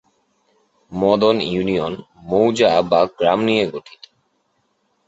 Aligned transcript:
Madan 0.91 1.37
union 1.41 1.93
মৌজা/গ্রাম 2.23 3.39
নিয়ে 3.43 3.65
গঠিত। 3.71 4.01